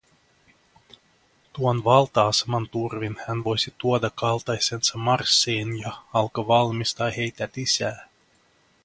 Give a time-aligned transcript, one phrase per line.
[1.53, 8.07] Tuon valta-aseman turvin hän voisi tuoda kaltaisensa Marssiin ja alkaa valmistaa heitä lisää.